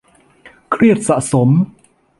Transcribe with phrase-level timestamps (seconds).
[0.71, 1.49] เครียดสะสม